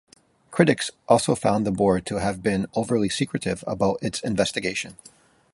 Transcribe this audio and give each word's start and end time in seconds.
Critics 0.49 0.89
also 1.07 1.35
found 1.35 1.63
the 1.63 1.69
board 1.71 2.07
to 2.07 2.15
have 2.15 2.41
been 2.41 2.65
overly 2.73 3.07
secretive 3.07 3.63
about 3.67 3.99
its 4.01 4.19
investigation. 4.21 4.97